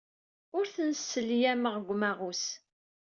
Ur 0.57 0.65
ten-sselyameɣ 0.75 1.75
deg 1.77 1.89
umaɣus. 1.93 2.43